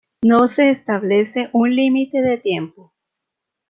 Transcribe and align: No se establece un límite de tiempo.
No 0.23 0.47
se 0.49 0.71
establece 0.71 1.51
un 1.53 1.75
límite 1.75 2.23
de 2.23 2.37
tiempo. 2.39 2.91